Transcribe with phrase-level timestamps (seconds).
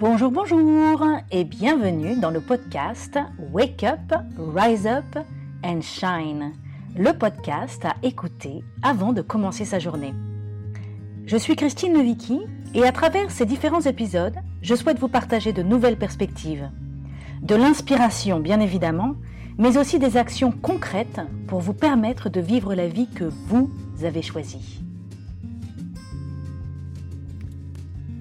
[0.00, 3.18] Bonjour, bonjour et bienvenue dans le podcast
[3.52, 5.18] Wake Up, Rise Up
[5.62, 6.52] and Shine,
[6.96, 10.14] le podcast à écouter avant de commencer sa journée.
[11.26, 12.40] Je suis Christine Levicki
[12.72, 16.70] et à travers ces différents épisodes, je souhaite vous partager de nouvelles perspectives,
[17.42, 19.16] de l'inspiration bien évidemment,
[19.58, 23.70] mais aussi des actions concrètes pour vous permettre de vivre la vie que vous
[24.02, 24.82] avez choisie.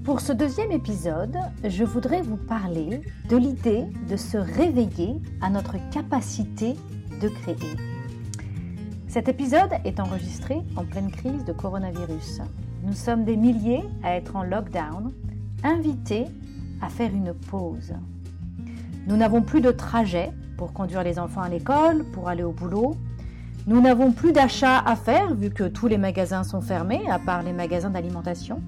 [0.04, 5.75] Pour ce deuxième épisode, je voudrais vous parler de l'idée de se réveiller à notre
[5.92, 6.75] capacité
[7.21, 7.75] de créer.
[9.07, 12.42] Cet épisode est enregistré en pleine crise de coronavirus.
[12.83, 15.11] Nous sommes des milliers à être en lockdown,
[15.64, 16.25] invités
[16.81, 17.93] à faire une pause.
[19.06, 22.95] Nous n'avons plus de trajet pour conduire les enfants à l'école, pour aller au boulot.
[23.68, 27.43] Nous n'avons plus d'achats à faire vu que tous les magasins sont fermés, à part
[27.43, 28.61] les magasins d'alimentation.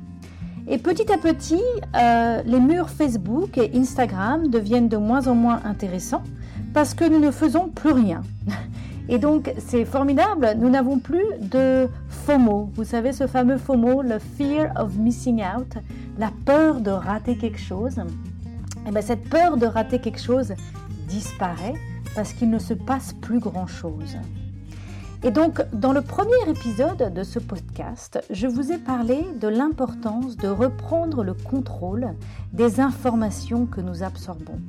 [0.67, 1.61] Et petit à petit,
[1.95, 6.23] euh, les murs Facebook et Instagram deviennent de moins en moins intéressants
[6.73, 8.21] parce que nous ne faisons plus rien.
[9.09, 12.69] Et donc, c'est formidable, nous n'avons plus de FOMO.
[12.75, 15.73] Vous savez, ce fameux FOMO, le fear of missing out,
[16.17, 17.97] la peur de rater quelque chose.
[17.97, 20.53] Et eh bien, cette peur de rater quelque chose
[21.07, 21.73] disparaît
[22.15, 24.17] parce qu'il ne se passe plus grand-chose.
[25.23, 30.35] Et donc, dans le premier épisode de ce podcast, je vous ai parlé de l'importance
[30.35, 32.15] de reprendre le contrôle
[32.53, 34.59] des informations que nous absorbons,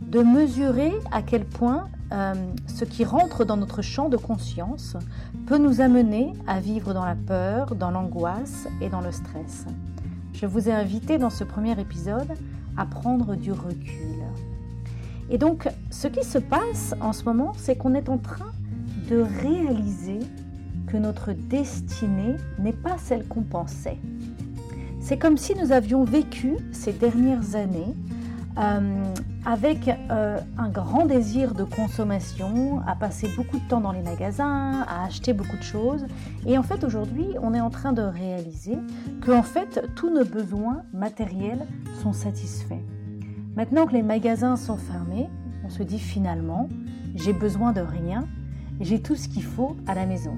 [0.00, 2.32] de mesurer à quel point euh,
[2.66, 4.96] ce qui rentre dans notre champ de conscience
[5.46, 9.66] peut nous amener à vivre dans la peur, dans l'angoisse et dans le stress.
[10.32, 12.32] Je vous ai invité dans ce premier épisode
[12.78, 14.24] à prendre du recul.
[15.28, 18.50] Et donc, ce qui se passe en ce moment, c'est qu'on est en train
[19.10, 20.20] de réaliser
[20.86, 23.98] que notre destinée n'est pas celle qu'on pensait.
[25.00, 27.94] C'est comme si nous avions vécu ces dernières années
[28.58, 29.04] euh,
[29.44, 34.84] avec euh, un grand désir de consommation, à passer beaucoup de temps dans les magasins,
[34.86, 36.06] à acheter beaucoup de choses.
[36.46, 38.76] Et en fait, aujourd'hui, on est en train de réaliser
[39.22, 41.66] que en fait, tous nos besoins matériels
[42.02, 42.82] sont satisfaits.
[43.56, 45.28] Maintenant que les magasins sont fermés,
[45.64, 46.68] on se dit finalement,
[47.16, 48.26] j'ai besoin de rien
[48.80, 50.36] j'ai tout ce qu'il faut à la maison.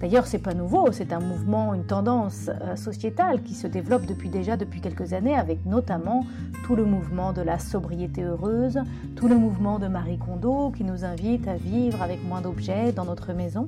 [0.00, 4.28] D'ailleurs, c'est pas nouveau, c'est un mouvement, une tendance euh, sociétale qui se développe depuis
[4.28, 6.24] déjà depuis quelques années, avec notamment
[6.64, 8.78] tout le mouvement de la sobriété heureuse,
[9.16, 13.04] tout le mouvement de Marie Kondo qui nous invite à vivre avec moins d'objets dans
[13.04, 13.66] notre maison.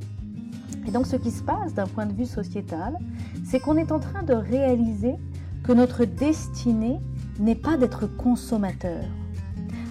[0.86, 2.96] Et donc, ce qui se passe d'un point de vue sociétal,
[3.44, 5.16] c'est qu'on est en train de réaliser
[5.64, 7.00] que notre destinée
[7.40, 9.02] n'est pas d'être consommateur,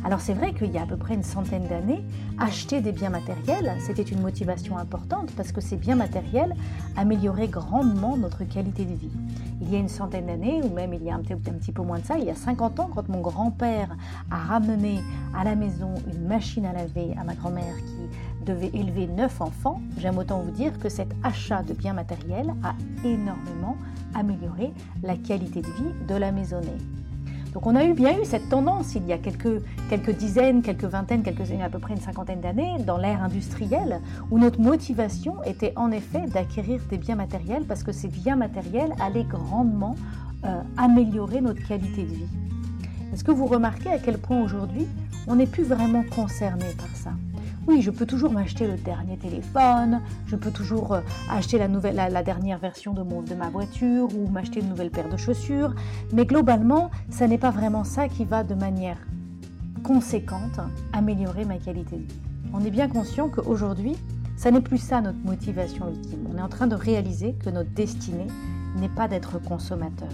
[0.04, 2.04] alors c'est vrai qu'il y a à peu près une centaine d'années,
[2.38, 6.56] acheter des biens matériels, c'était une motivation importante parce que ces biens matériels
[6.96, 9.12] amélioraient grandement notre qualité de vie.
[9.62, 12.00] Il y a une centaine d'années, ou même il y a un petit, peu moins
[12.00, 13.90] de ça, il y a 50 ans, quand mon grand-père
[14.32, 15.00] a ramené
[15.36, 19.82] à la maison une machine à laver à ma grand-mère qui devait élever 9 enfants,
[19.98, 22.74] j'aime autant vous dire que cet achat de biens matériels a
[23.04, 23.76] énormément
[24.16, 24.72] amélioré
[25.04, 26.78] la qualité de vie de la maisonnée.
[27.54, 29.62] Donc on a bien eu cette tendance il y a quelques,
[30.18, 34.60] dizaines, quelques vingtaines, quelques à peu près une cinquantaine d'années, dans l'ère industrielle, où notre
[34.60, 39.96] motivation était en effet d'acquérir des biens matériels parce que ces biens matériels allaient grandement
[40.46, 42.28] euh, améliorer notre qualité de vie.
[43.14, 44.88] Est-ce que vous remarquez à quel point aujourd'hui
[45.28, 47.12] on n'est plus vraiment concerné par ça?
[47.68, 51.98] Oui, je peux toujours m'acheter le dernier téléphone, je peux toujours euh, acheter la, nouvelle,
[52.26, 55.74] dernière version de, mon, de ma voiture ou m'acheter une nouvelle paire de chaussures,
[56.14, 58.98] mais globalement, ça n'est pas vraiment ça qui va de manière
[59.84, 60.60] conséquente
[60.94, 62.20] améliorer ma qualité de vie.
[62.54, 63.96] On est bien conscient qu'aujourd'hui,
[64.36, 66.28] ça n'est plus ça notre motivation ultime.
[66.34, 68.28] On est en train de réaliser que notre destinée
[68.78, 70.10] n'est pas d'être consommateur.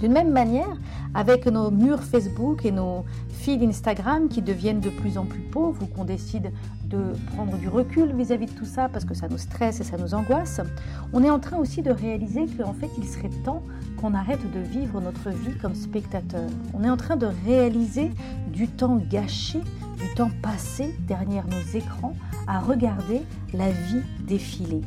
[0.00, 0.78] D'une même manière,
[1.14, 5.82] avec nos murs Facebook et nos fils Instagram qui deviennent de plus en plus pauvres
[5.82, 6.52] ou qu'on décide
[6.86, 9.96] de prendre du recul vis-à-vis de tout ça parce que ça nous stresse et ça
[9.96, 10.60] nous angoisse,
[11.12, 13.62] on est en train aussi de réaliser qu'en fait il serait temps
[14.00, 16.48] qu'on arrête de vivre notre vie comme spectateur.
[16.74, 18.10] On est en train de réaliser
[18.52, 19.60] du temps gâché,
[19.98, 22.14] du temps passé derrière nos écrans
[22.46, 23.22] à regarder
[23.52, 24.80] la vie défiler.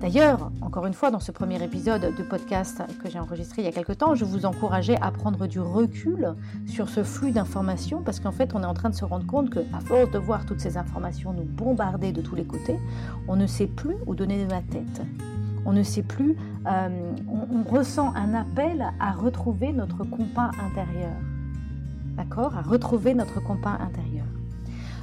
[0.00, 3.68] D'ailleurs, encore une fois, dans ce premier épisode de podcast que j'ai enregistré il y
[3.68, 6.34] a quelque temps, je vous encourageais à prendre du recul
[6.66, 9.50] sur ce flux d'informations parce qu'en fait, on est en train de se rendre compte
[9.50, 12.78] que, à force de voir toutes ces informations nous bombarder de tous les côtés,
[13.28, 15.02] on ne sait plus où donner de la tête.
[15.66, 16.34] On ne sait plus,
[16.66, 21.12] euh, on, ressent un appel à retrouver notre compas intérieur.
[22.16, 22.56] D'accord?
[22.56, 24.24] À retrouver notre compas intérieur.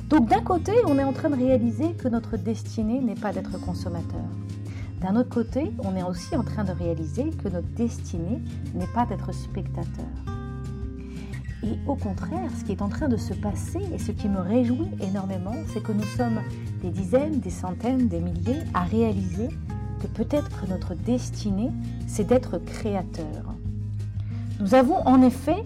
[0.09, 3.59] Donc d'un côté, on est en train de réaliser que notre destinée n'est pas d'être
[3.61, 4.25] consommateur.
[5.01, 8.41] D'un autre côté, on est aussi en train de réaliser que notre destinée
[8.73, 10.05] n'est pas d'être spectateur.
[11.63, 14.39] Et au contraire, ce qui est en train de se passer et ce qui me
[14.39, 16.41] réjouit énormément, c'est que nous sommes
[16.81, 19.49] des dizaines, des centaines, des milliers à réaliser
[20.01, 21.71] que peut-être que notre destinée,
[22.07, 23.55] c'est d'être créateur.
[24.59, 25.63] Nous avons en effet,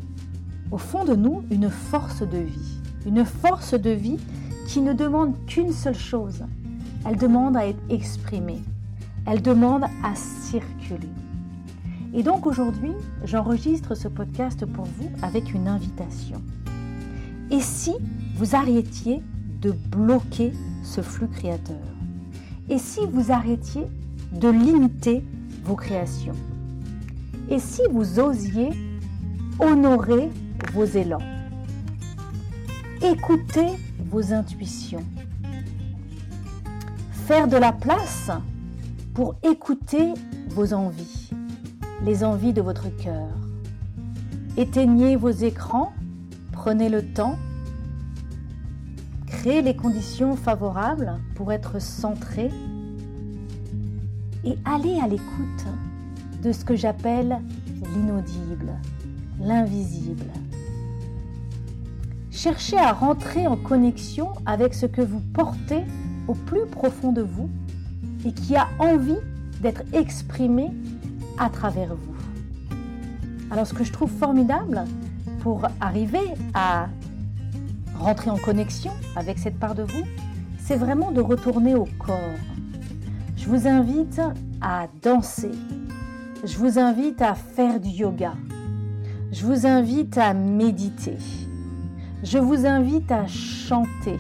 [0.72, 2.80] au fond de nous, une force de vie.
[3.06, 4.18] Une force de vie
[4.68, 6.44] qui ne demande qu'une seule chose.
[7.06, 8.62] Elle demande à être exprimée.
[9.28, 11.10] Elle demande à circuler.
[12.14, 12.92] Et donc aujourd'hui,
[13.24, 16.42] j'enregistre ce podcast pour vous avec une invitation.
[17.52, 17.94] Et si
[18.36, 19.22] vous arrêtiez
[19.62, 20.54] de bloquer
[20.84, 21.78] ce flux créateur?
[22.70, 23.86] Et si vous arrêtiez
[24.34, 25.24] de limiter
[25.64, 26.36] vos créations?
[27.50, 28.70] Et si vous osiez
[29.60, 30.30] honorer
[30.74, 31.22] vos élans?
[33.02, 33.68] Écouter
[34.10, 35.04] vos intuitions
[37.28, 38.32] Faire de la place
[39.13, 40.13] pour écouter
[40.50, 41.30] vos envies,
[42.06, 43.30] les envies de votre cœur.
[44.58, 45.92] Éteignez vos écrans,
[46.52, 47.38] prenez le temps,
[49.28, 52.50] créez les conditions favorables pour être centré
[54.44, 55.66] et allez à l'écoute
[56.42, 57.40] de ce que j'appelle
[57.94, 58.74] l'inaudible,
[59.40, 60.31] l'invisible.
[62.31, 65.84] Cherchez à rentrer en connexion avec ce que vous portez
[66.28, 67.50] au plus profond de vous
[68.26, 69.20] et qui a envie
[69.62, 70.72] d'être exprimé
[71.38, 72.16] à travers vous.
[73.52, 74.84] Alors ce que je trouve formidable
[75.42, 76.88] pour arriver à
[77.98, 80.04] rentrer en connexion avec cette part de vous,
[80.60, 82.18] c'est vraiment de retourner au corps.
[83.36, 84.22] Je vous invite
[84.62, 85.52] à danser.
[86.44, 88.34] Je vous invite à faire du yoga.
[89.32, 91.18] Je vous invite à méditer.
[92.24, 94.18] Je vous invite à chanter.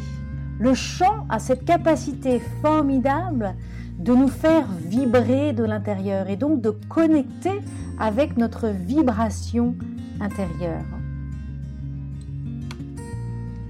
[0.59, 3.55] Le chant a cette capacité formidable
[4.01, 7.61] de nous faire vibrer de l'intérieur et donc de connecter
[7.99, 9.75] avec notre vibration
[10.19, 10.85] intérieure.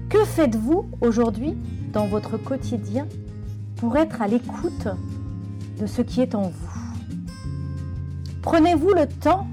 [0.08, 1.54] Que faites-vous aujourd'hui
[1.92, 3.06] dans votre quotidien
[3.76, 4.88] pour être à l'écoute
[5.78, 6.80] de ce qui est en vous?
[8.40, 9.46] Prenez-vous le temps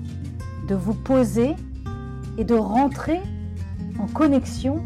[0.70, 1.56] de vous poser
[2.38, 3.20] et de rentrer
[4.00, 4.80] en connexion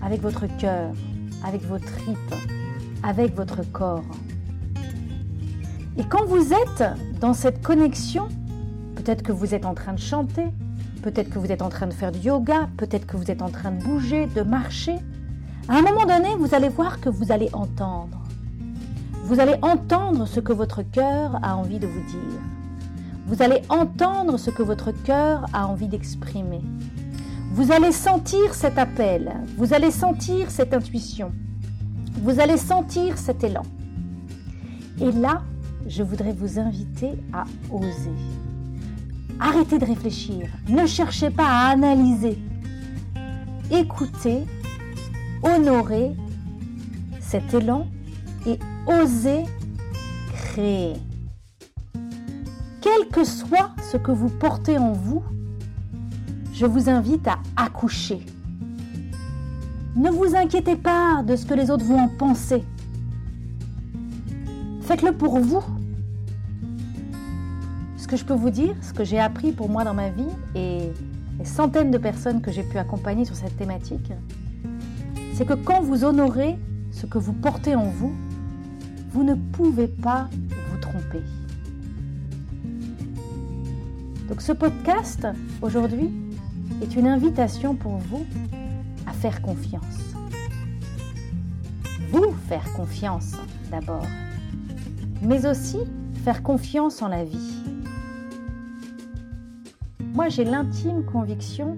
[0.00, 0.92] avec votre cœur,
[1.44, 2.34] avec vos tripes,
[3.02, 4.04] avec votre corps.
[5.96, 6.84] Et quand vous êtes
[7.20, 8.28] dans cette connexion,
[8.96, 10.46] peut-être que vous êtes en train de chanter,
[11.02, 13.50] peut-être que vous êtes en train de faire du yoga, peut-être que vous êtes en
[13.50, 14.96] train de bouger, de marcher,
[15.68, 18.18] à un moment donné, vous allez voir que vous allez entendre.
[19.24, 22.40] Vous allez entendre ce que votre cœur a envie de vous dire.
[23.26, 26.60] Vous allez entendre ce que votre cœur a envie d'exprimer.
[27.52, 31.30] Vous allez sentir cet appel, vous allez sentir cette intuition,
[32.22, 33.62] vous allez sentir cet élan.
[35.00, 35.42] Et là,
[35.86, 38.14] je voudrais vous inviter à oser.
[39.38, 42.38] Arrêtez de réfléchir, ne cherchez pas à analyser.
[43.70, 44.44] Écoutez,
[45.42, 46.12] honorez
[47.20, 47.86] cet élan
[48.46, 49.44] et osez
[50.34, 50.94] créer.
[52.80, 55.22] Quel que soit ce que vous portez en vous,
[56.52, 58.24] je vous invite à accoucher.
[59.96, 62.64] Ne vous inquiétez pas de ce que les autres vont en penser.
[64.90, 65.62] Faites-le pour vous.
[67.96, 70.26] Ce que je peux vous dire, ce que j'ai appris pour moi dans ma vie
[70.56, 70.90] et
[71.38, 74.12] les centaines de personnes que j'ai pu accompagner sur cette thématique,
[75.34, 76.58] c'est que quand vous honorez
[76.90, 78.12] ce que vous portez en vous,
[79.12, 81.22] vous ne pouvez pas vous tromper.
[84.28, 85.24] Donc ce podcast,
[85.62, 86.10] aujourd'hui,
[86.82, 88.26] est une invitation pour vous
[89.06, 90.16] à faire confiance.
[92.10, 93.36] Vous faire confiance
[93.70, 94.02] d'abord,
[95.22, 95.78] mais aussi
[96.24, 97.62] faire confiance en la vie.
[100.14, 101.76] Moi, j'ai l'intime conviction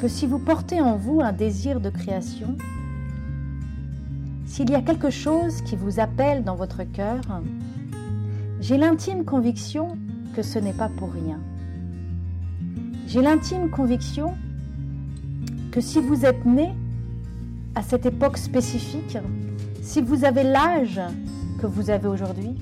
[0.00, 2.56] que si vous portez en vous un désir de création,
[4.46, 7.20] s'il y a quelque chose qui vous appelle dans votre cœur,
[8.60, 9.96] j'ai l'intime conviction
[10.34, 11.38] que ce n'est pas pour rien.
[13.06, 14.34] J'ai l'intime conviction
[15.70, 16.74] que si vous êtes né
[17.74, 19.18] à cette époque spécifique,
[19.82, 21.00] si vous avez l'âge
[21.60, 22.56] que vous avez aujourd'hui,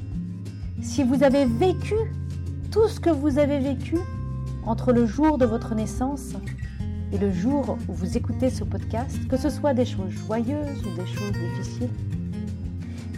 [0.82, 1.94] si vous avez vécu
[2.72, 3.96] tout ce que vous avez vécu
[4.66, 6.32] entre le jour de votre naissance
[7.12, 10.96] et le jour où vous écoutez ce podcast, que ce soit des choses joyeuses ou
[10.96, 11.90] des choses difficiles,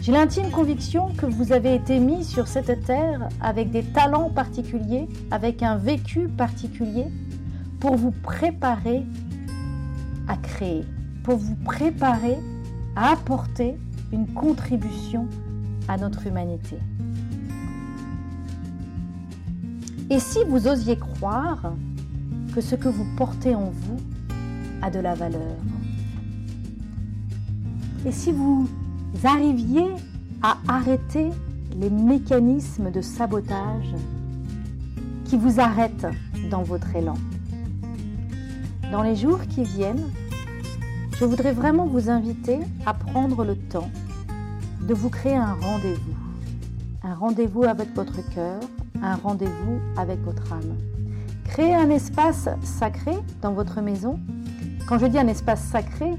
[0.01, 5.07] j'ai l'intime conviction que vous avez été mis sur cette terre avec des talents particuliers,
[5.31, 7.05] avec un vécu particulier,
[7.79, 9.03] pour vous préparer
[10.27, 10.83] à créer,
[11.23, 12.37] pour vous préparer
[12.95, 13.77] à apporter
[14.11, 15.27] une contribution
[15.87, 16.77] à notre humanité.
[20.09, 21.73] Et si vous osiez croire
[22.53, 23.97] que ce que vous portez en vous
[24.81, 25.55] a de la valeur?
[28.05, 28.67] Et si vous
[29.23, 29.87] arriviez
[30.41, 31.29] à arrêter
[31.79, 33.95] les mécanismes de sabotage
[35.25, 36.07] qui vous arrêtent
[36.49, 37.17] dans votre élan?
[38.91, 40.09] Dans les jours qui viennent,
[41.17, 43.89] je voudrais vraiment vous inviter à prendre le temps
[44.87, 46.15] de vous créer un rendez-vous.
[47.03, 48.59] Un rendez-vous avec votre cœur,
[49.01, 50.77] un rendez-vous avec votre âme.
[51.45, 54.19] Créer un espace sacré dans votre maison.
[54.87, 56.11] Quand je dis un espace sacré,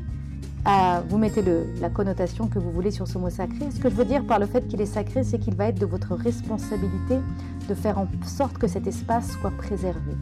[1.09, 1.43] vous mettez
[1.81, 3.71] la connotation que vous voulez sur ce mot sacré.
[3.71, 5.81] Ce que je veux dire par le fait qu'il est sacré, c'est qu'il va être
[5.81, 7.19] de votre responsabilité
[7.69, 10.13] de faire en sorte que cet espace soit préservé.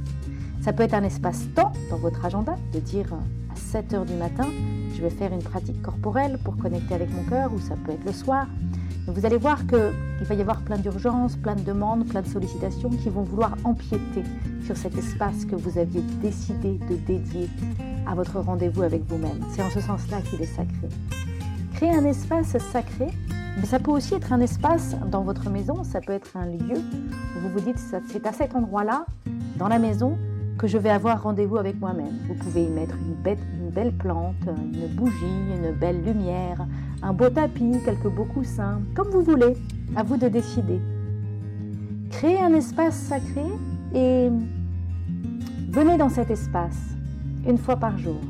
[0.63, 4.47] Ça peut être un espace-temps dans votre agenda, de dire à 7 heures du matin,
[5.01, 8.05] je vais faire une pratique corporelle pour connecter avec mon cœur, ou ça peut être
[8.05, 8.47] le soir.
[9.07, 12.91] vous allez voir qu'il va y avoir plein d'urgences, plein de demandes, plein de sollicitations
[12.91, 14.23] qui vont vouloir empiéter
[14.63, 17.49] sur cet espace que vous aviez décidé de dédier
[18.07, 19.41] à votre rendez-vous avec vous-même.
[19.51, 20.89] C'est en ce sens-là qu'il est sacré.
[21.73, 23.07] Créer un espace sacré,
[23.57, 26.77] mais ça peut aussi être un espace dans votre maison, ça peut être un lieu
[26.77, 29.07] où vous vous dites c'est à cet endroit-là,
[29.57, 30.19] dans la maison,
[30.61, 32.19] que je vais avoir rendez-vous avec moi-même.
[32.29, 36.67] Vous pouvez y mettre une belle, plante, une bougie, une belle lumière,
[37.01, 39.57] un beau tapis, quelques beaux coussins, comme vous voulez,
[39.97, 40.79] à vous de décider.
[42.11, 43.47] Créez un espace sacré
[43.95, 44.29] et
[45.71, 46.77] venez dans cet espace
[47.49, 48.21] une fois par jour.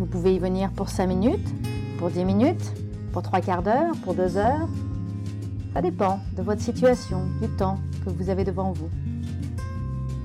[0.00, 1.54] Vous pouvez y venir pour 5 minutes,
[1.96, 2.72] pour 10 minutes,
[3.12, 4.68] pour 3 quarts d'heure, pour 2 heures.
[5.74, 8.90] Ça dépend de votre situation, du temps que vous avez devant vous.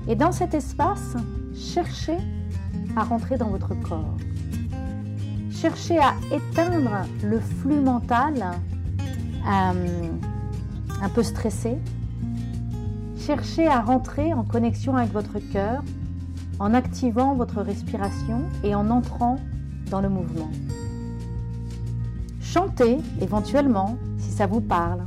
[0.08, 1.16] Et dans cet espace,
[1.54, 2.16] cherchez
[2.96, 4.16] à rentrer dans votre corps.
[5.50, 8.34] Cherchez à éteindre le flux mental
[9.46, 10.08] euh,
[11.02, 11.76] un peu stressé.
[13.18, 15.82] Cherchez à rentrer en connexion avec votre cœur
[16.58, 19.38] en activant votre respiration et en entrant
[19.90, 20.50] dans le mouvement.
[22.40, 25.02] Chantez éventuellement si ça vous parle.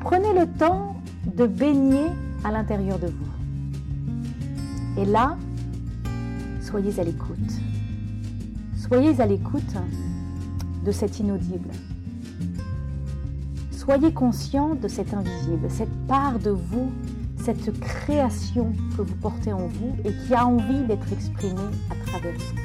[0.00, 0.96] Prenez le temps
[1.26, 2.06] de baigner
[2.44, 5.00] à l'intérieur de vous.
[5.00, 5.36] Et là,
[6.60, 7.38] soyez à l'écoute.
[8.76, 9.74] Soyez à l'écoute
[10.84, 11.70] de cet inaudible.
[13.70, 16.90] Soyez conscient de cet invisible, cette part de vous,
[17.36, 21.54] cette création que vous portez en vous et qui a envie d'être exprimée
[21.90, 22.56] à travers vous.